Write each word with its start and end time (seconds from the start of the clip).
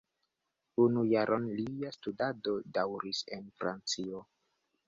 Unu 0.85 1.03
jaron 1.11 1.45
lia 1.59 1.93
studado 1.97 2.57
daŭris 2.79 3.23
en 3.39 3.47
Francio. 3.61 4.25